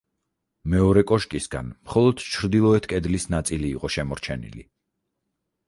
მეორე 0.73 1.03
კოშკისგან 1.11 1.69
მხოლოდ 1.89 2.25
ჩრდილოეთ 2.37 2.89
კედლის 2.95 3.29
ნაწილი 3.37 3.73
იყო 3.77 3.95
შემორჩენილი. 3.99 4.69